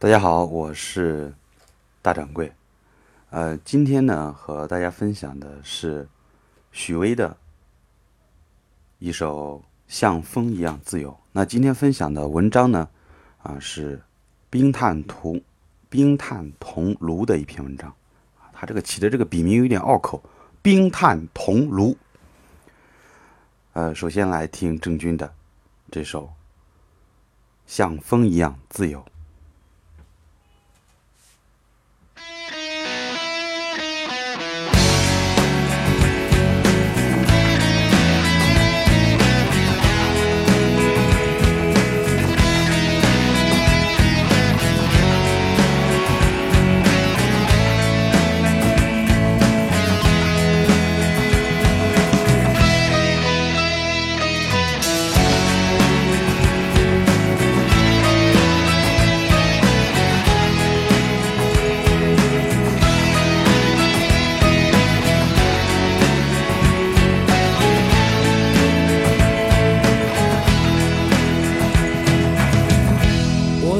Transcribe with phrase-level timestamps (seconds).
[0.00, 1.34] 大家好，我是
[2.00, 2.52] 大掌柜。
[3.30, 6.08] 呃，今天呢，和大家分享的是
[6.70, 7.36] 许巍的
[9.00, 9.58] 一首
[9.88, 11.10] 《像风一样自由》。
[11.32, 12.88] 那今天分享的文章呢，
[13.42, 14.00] 啊，是
[14.48, 15.42] 冰炭图
[15.88, 17.92] 冰炭桐庐的一篇文章。
[18.52, 20.22] 他这个起的这个笔名有点拗口，
[20.62, 21.96] 冰炭桐庐。
[23.72, 25.34] 呃，首先来听郑钧的
[25.90, 26.26] 这首
[27.66, 29.00] 《像风一样自由》。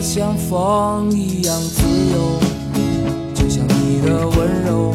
[0.01, 1.83] 像风一样自
[2.13, 2.41] 由，
[3.35, 4.95] 就像你的温柔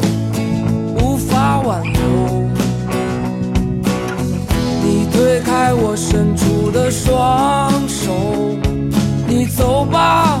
[0.98, 1.92] 无法挽留。
[4.82, 8.12] 你推开我伸出的双手，
[9.28, 10.40] 你走吧，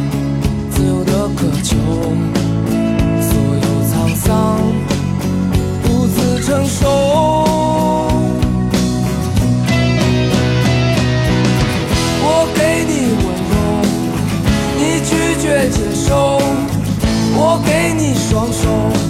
[18.31, 19.00] 双手，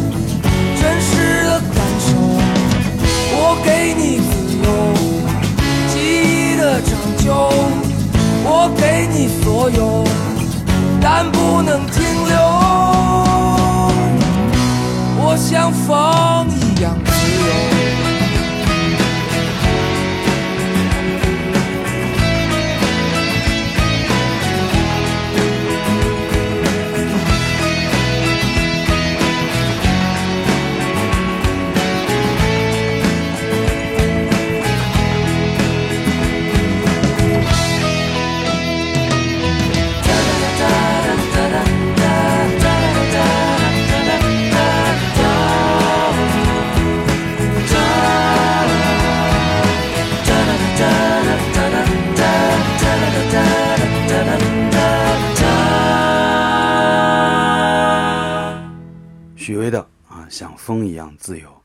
[59.42, 61.64] 许巍的啊，像风一样自由。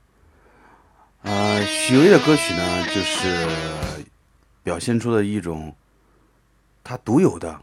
[1.20, 3.46] 呃，许巍的歌曲呢，就是
[4.62, 5.76] 表现出了一种
[6.82, 7.60] 他独有的，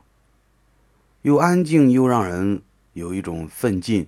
[1.23, 2.61] 又安静又让人
[2.93, 4.07] 有一种奋进。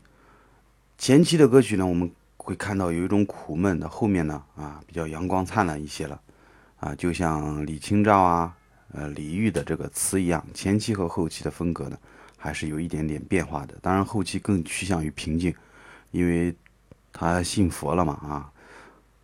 [0.96, 6.22] 前期的歌曲呢，我们会看到有一种苦闷的，后面呢啊比较阳光灿烂一些了，
[6.80, 8.56] 啊，就像李清照啊、
[8.92, 11.98] 呃李煜的这个词一样，前期和后期的风格呢
[12.38, 13.75] 还是有一点点变化的。
[13.81, 15.52] 当然，后期更趋向于平静。
[16.16, 16.56] 因为
[17.12, 18.50] 他信佛了嘛啊，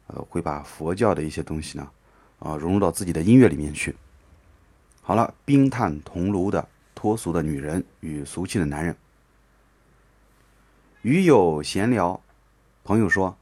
[0.08, 1.90] 呃，会把佛教的一些东西呢，
[2.40, 3.96] 啊，融入到自己的音乐里面去。
[5.02, 8.94] 好了，冰炭桐庐的脱俗的女人与俗气的男人。
[11.02, 12.20] 与友闲聊，
[12.84, 13.38] 朋友说：“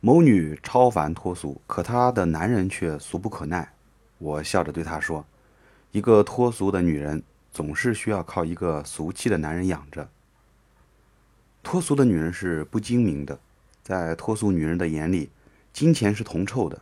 [0.00, 3.72] 某女超凡脱俗，可她的男人却俗不可耐。
[4.18, 5.24] 我笑着对她说
[5.90, 10.06] ：“一个脱俗的女人，总是需要靠一个俗气的男人养着。
[11.64, 13.36] 脱俗的女人是不精明的，
[13.82, 15.30] 在脱俗女人的眼里，
[15.72, 16.80] 金钱是铜臭的，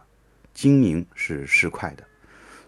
[0.52, 2.02] 精明是市侩的，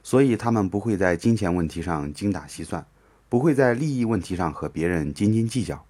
[0.02, 2.87] 所以她们不会在金钱问题上精打细算，
[3.28, 5.84] 不会在利益问题上和别人斤斤计较。”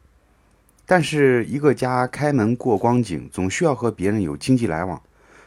[0.87, 5.01] 但是，一个家开门过光景，总需要和别人有经济来往，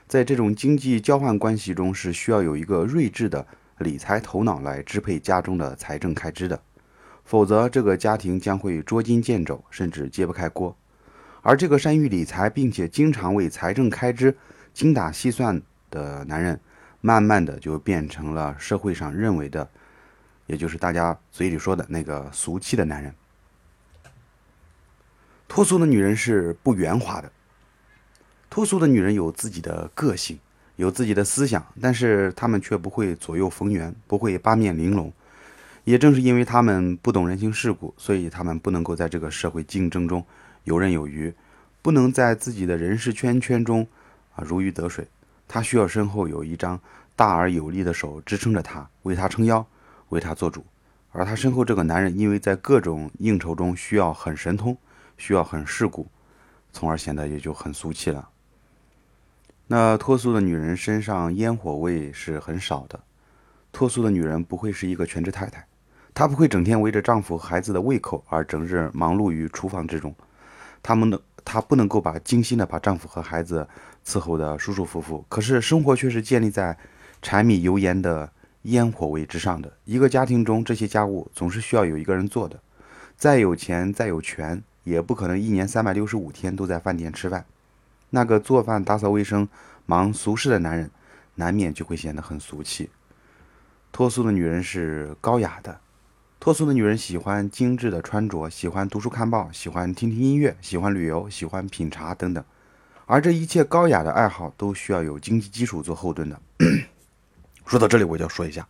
[0.07, 3.45] 在这种经济交换关系中，是需要有一个睿智的
[3.79, 6.59] 理财头脑来支配家中的财政开支的，
[7.27, 10.73] 否则这个家庭将会捉襟见肘，甚至揭不开锅。
[11.41, 14.33] 而这个善于理财并且经常为财政开支
[14.73, 16.57] 精打细算的男人，
[17.01, 19.69] 慢慢的就变成了社会上认为的，
[20.45, 23.13] 也就是大家嘴里说的那个俗气的男人。
[25.49, 27.29] 脱俗的女人是不圆滑的。
[28.49, 30.39] 脱俗的女人有自己的个性，
[30.77, 35.11] 有自己的思想，但是她们却不会左右逢源，不会八面玲珑。
[35.87, 40.21] 也正是因为他们不懂人情世故，所以他们不能够在这个社会竞争中
[40.65, 41.33] 游刃有余，
[41.81, 43.87] 不能在自己的人事圈圈中
[44.35, 45.07] 啊如鱼得水。
[45.47, 46.77] 他需要身后有一张
[47.15, 49.65] 大而有力的手支撑着他，为他撑腰，
[50.09, 50.65] 为他做主。
[51.13, 54.77] 而他身后这个男人，因为在各种应酬中需要很神通。
[55.19, 56.05] 需要很世故，
[56.71, 58.29] 从而显得也就很俗气了。
[59.65, 62.99] 那脱俗的女人身上烟火味是很少的。
[63.71, 65.65] 脱俗的女人不会是一个全职太太，
[66.17, 70.15] 她不会整天围着丈夫和孩子的胃口而整日忙碌于厨房之中。
[70.81, 73.67] 她们的她不能够把精心的把丈夫和孩子
[74.03, 76.75] 伺候的舒舒服服，可是生活却是建立在
[77.21, 78.27] 柴米油盐的
[78.63, 79.71] 烟火味之上的。
[79.85, 82.59] 一个家庭中，这些家务总是需要有一个人做的。
[83.15, 84.63] 再有钱，再有权。
[84.83, 87.45] 也不可能一年三百六十五天都在饭店吃饭。
[88.09, 89.47] 那个做饭、打扫卫生、
[89.85, 90.89] 忙俗事的男人，
[91.35, 92.89] 难免就会显得很俗气。
[93.91, 95.77] 脱俗的女人是高雅的，
[96.39, 102.43] 脱俗的女人喜欢精致的穿着，喜欢读书看报，喜欢听听音乐，喜欢旅游，喜欢品茶等等。
[103.05, 106.39] 而这一切高雅的爱好，都需要有经济基础做后盾的。
[107.65, 108.65] 说到这里，我就要说一下，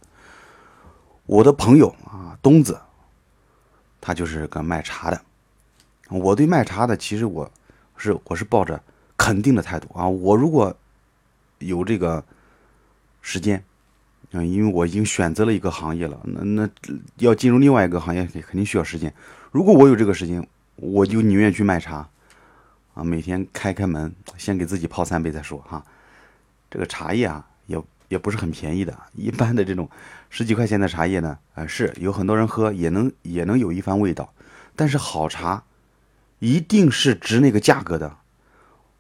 [1.26, 2.80] 我的朋友啊，东子，
[4.02, 5.22] 他就是个卖茶的。
[6.10, 7.52] 我对卖茶的，其实我
[7.98, 8.82] 是我是抱着
[9.18, 10.08] 肯定的态度啊。
[10.08, 10.76] 我如果
[11.60, 12.24] 有这个
[13.22, 13.64] 时间，
[14.32, 16.70] 嗯，因为我已经选择了一个行业了，那那
[17.18, 19.14] 要进入另外一个行业，肯定需要时间。
[19.52, 20.46] 如果我有这个时间，
[20.76, 22.08] 我就宁愿去卖茶
[22.94, 25.84] 啊，每天开开门，先给自己泡三杯再说哈。
[26.70, 29.90] 这个茶叶啊，也也不是很便宜的，一般的这种
[30.30, 34.34] 十几块钱的茶叶呢，啊，是有很多人喝，也能也能有一番味道，
[34.76, 35.64] 但是好茶。
[36.40, 38.18] 一定是值那个价格的。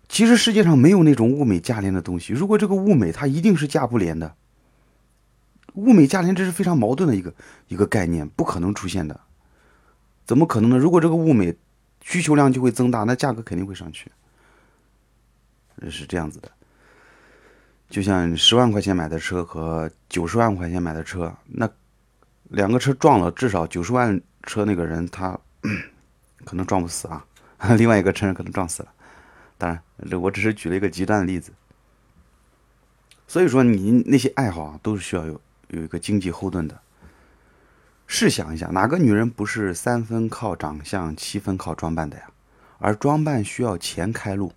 [0.09, 2.33] 其实世界上没有那种物美价廉的东西。
[2.33, 4.33] 如果这个物美，它一定是价不廉的。
[5.77, 7.33] 物美价廉这是非常矛盾的一个
[7.69, 9.19] 一个概念，不可能出现的。
[10.25, 10.77] 怎么可能呢？
[10.77, 11.55] 如果这个物美，
[12.01, 14.11] 需求量就会增大，那价格肯定会上去。
[15.89, 16.51] 是这样子的。
[17.89, 21.69] 就像十万块钱买的车和九十万块钱买的车，那
[22.43, 25.39] 两个车撞了，至少九十万车那个人他。
[26.45, 27.25] 可能撞不死啊，
[27.77, 28.89] 另外一个车人可能撞死了。
[29.57, 31.51] 当然，这我只是举了一个极端的例子。
[33.27, 36.79] 所以说，你那些爱好啊，都是需要有有一个经济后盾的。
[38.05, 42.29] 试想一下，哪个女人不是三分靠长相，七分靠装扮的呀？
[42.79, 44.53] 而装扮需要钱开路。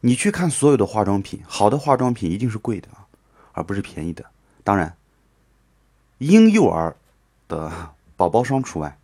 [0.00, 3.06] 你去看所有的化妆品，好的化妆品一定是贵的啊，
[3.52, 4.24] 而不是便宜的。
[4.62, 4.96] 当然，
[6.18, 6.96] 婴幼儿
[7.46, 8.98] 的宝宝霜除外。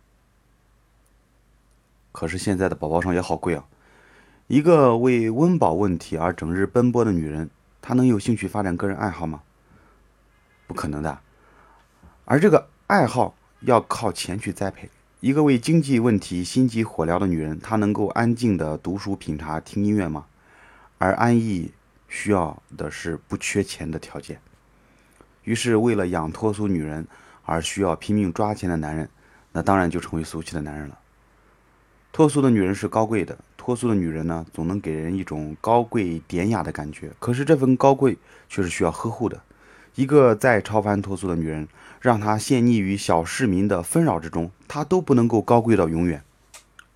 [2.11, 3.63] 可是现在的宝宝霜也好贵啊！
[4.47, 7.49] 一个为温饱问题而整日奔波的女人，
[7.81, 9.41] 她能有兴趣发展个人爱好吗？
[10.71, 11.19] 不可能的。
[12.23, 14.89] 而这个爱好要靠钱去栽培。
[15.19, 20.25] 一个为经济问题心急火燎的女人，她能够安静的读书、品茶、听音乐吗？
[20.97, 21.71] 而安逸
[22.07, 24.39] 需要的是不缺钱的条件。
[25.43, 27.05] 于是，为了养脱俗女人
[27.43, 29.09] 而需要拼命抓钱的男人，
[29.51, 30.97] 那当然就成为俗气的男人了。
[32.13, 37.11] 脱俗的女人是高贵的，脱俗的女人呢，总能给人一种高贵典雅的感觉。
[37.19, 38.17] 可是这份高贵
[38.49, 39.39] 却是需要呵护的。
[39.95, 41.67] 一个再超凡脱俗的女人，
[41.99, 46.23] 让她陷溺于小市民的纷扰之中，她都不能够高贵到永远。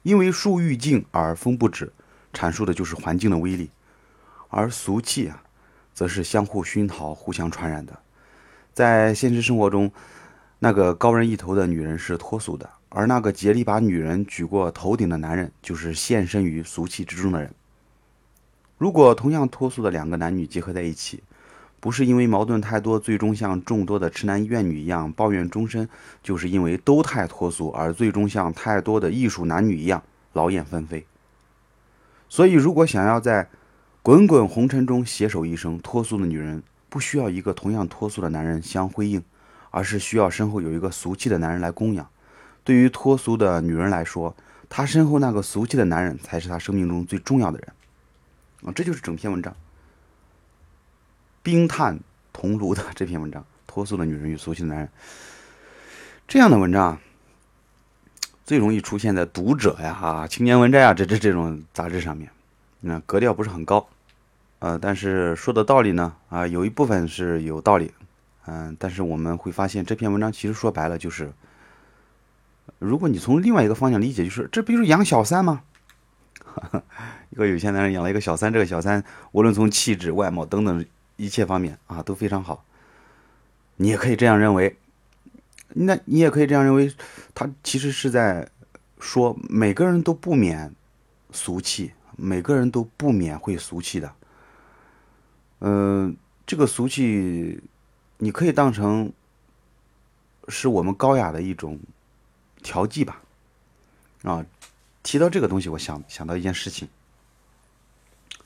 [0.04, 1.92] 因为树欲静而风不止，
[2.32, 3.70] 阐述的就是环境的威力。
[4.50, 5.44] 而俗气啊，
[5.94, 8.00] 则是相互熏陶、互相传染的。
[8.74, 9.92] 在现实生活中，
[10.60, 12.70] 那个高人一头的女人是脱俗的。
[12.90, 17.54] 而那个竭力把女人举过头顶的男人，就是献身于俗气之中的人。
[18.78, 21.22] 如果同样脱俗的两个男女结合在一起，
[21.86, 25.88] 不是因为矛盾太多，最终像众多的痴男怨女一样抱怨终身，
[26.24, 30.02] 就是因为都太脱俗，而最终像太多的艺术男女一样
[30.34, 31.06] 劳燕分飞。
[32.28, 33.48] 所以，如果想要在
[34.02, 39.24] 滚滚红尘中携手一生，脱俗的女人不需要一个同样脱俗的男人相辉映，
[39.70, 42.10] 而是需要身后有一个俗气的男人来供养。
[42.64, 44.36] 对于脱俗的女人来说，
[44.68, 47.68] 她身后那个俗气的男人才是她生命中最重要的人。
[48.64, 49.56] 啊，这就是整篇文章。
[51.46, 52.00] 冰炭
[52.34, 54.90] 桐炉的这篇文章，脱俗的女人与俗气的男人，
[56.28, 57.00] 这样的文章啊
[58.44, 62.32] 最容易出现在《读者》呀、哈青年文摘啊这这这种杂志上面，
[62.80, 63.88] 那格调不是很高，
[64.58, 67.92] 呃，但是说的道理呢，啊，有一部分是有道理，
[68.48, 71.32] 嗯，但是我们会发现这篇文章其实说白了就是，
[72.80, 75.62] 如果你从另外一个方向理解，就是这不就是养小三吗？
[77.30, 80.84] 一个有钱男人养了一个小三，这个小三无论从气质、外貌等等。
[81.18, 82.66] 一切方面啊都非常好，
[83.78, 84.78] 你也可以这样认为，
[85.70, 86.94] 那你也可以这样认为，
[87.34, 88.50] 他其实是在
[89.00, 90.76] 说每个人都不免
[91.32, 94.14] 俗气，每个人都不免会俗气的。
[95.60, 97.62] 嗯，这个俗气，
[98.18, 99.14] 你可以当成
[100.50, 101.80] 是我们高雅的一种
[102.62, 103.22] 调剂吧。
[104.24, 104.46] 啊，
[105.02, 106.90] 提到这个东西，我想想到一件事情，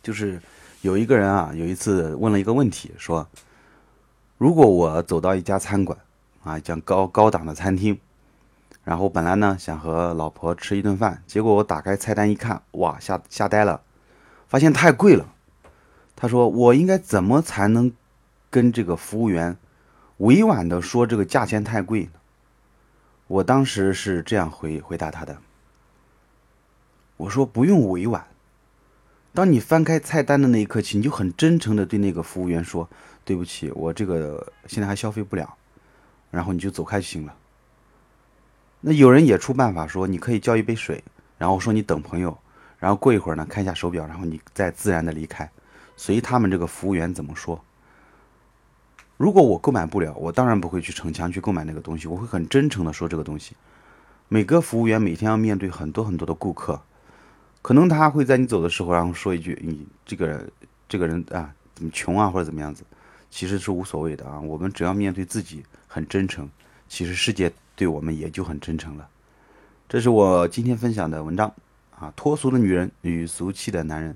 [0.04, 0.40] 就是。
[0.82, 3.28] 有一个人啊，有一次问了一个问题，说
[4.40, 6.00] ：“如果我走到一家餐馆，
[6.42, 8.00] 啊，一家高高档的餐厅，
[8.86, 13.82] 然后本来呢想和老婆吃一顿饭，结果我打开菜单一看，哇，吓吓呆了，
[14.48, 15.34] 发现太贵了。”
[16.16, 17.92] 他说：“我应该怎么才能
[18.50, 19.58] 跟这个服务员
[20.18, 22.12] 委婉的说这个价钱太贵呢？”
[23.28, 25.38] 我当时是这样回回答他的
[27.18, 28.26] ：“我说不用委婉。”
[29.34, 32.90] 当你翻开菜单的那一刻起，你就很真诚的对那个服务员说
[33.24, 35.56] ：“对不起，我这个现在还消费不了。”
[36.32, 37.36] 然后你就走开就行了。
[38.82, 41.04] 那有人也出办法说，你可以叫一杯水，
[41.38, 42.38] 然后说你等朋友，
[42.80, 45.50] 然后过一会儿呢看一下手表，然后你再自然的离开，
[45.96, 47.64] 随他们这个服务员怎么说。
[49.18, 53.56] 如果我购买不了，我当然不会去逞强去购买那个东西，我会很真诚的说这个东西。
[54.28, 56.82] 每个服务员每天要面对很多很多的顾客。
[57.62, 60.50] 可能他会在你走的时候，然后说一句：“你这个，
[60.88, 62.84] 这个人啊，怎么穷啊，或者怎么样子？”
[63.30, 64.40] 其实是无所谓的啊。
[64.40, 66.50] 我们只要面对自己很真诚，
[66.88, 69.08] 其实世界对我们也就很真诚了。
[69.88, 71.54] 这是我今天分享的文章
[71.98, 74.16] 啊，脱俗的女人与俗气的男人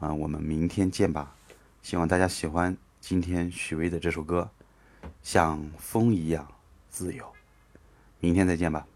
[0.00, 1.34] 啊，我们明天见吧。
[1.82, 4.50] 希望大家喜欢今天许巍的这首歌
[5.22, 6.46] 《像风一样
[6.90, 7.24] 自由》。
[8.20, 8.86] 明天再见吧。